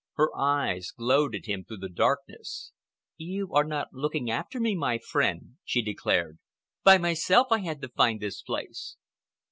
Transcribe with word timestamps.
Her 0.15 0.35
eyes 0.35 0.89
glowed 0.89 1.35
at 1.35 1.45
him 1.45 1.63
through 1.63 1.77
the 1.77 1.87
darkness. 1.87 2.71
"You 3.17 3.53
are 3.53 3.63
not 3.63 3.93
looking 3.93 4.31
after 4.31 4.59
me, 4.59 4.73
my 4.73 4.97
friend," 4.97 5.57
she 5.63 5.83
declared. 5.83 6.39
"By 6.83 6.97
myself 6.97 7.49
I 7.51 7.59
had 7.59 7.81
to 7.83 7.89
find 7.89 8.19
this 8.19 8.41
place." 8.41 8.95